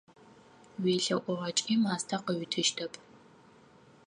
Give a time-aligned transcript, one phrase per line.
[0.81, 2.93] УелъэӀугъэкӀи мастэ къыуитыщтэп.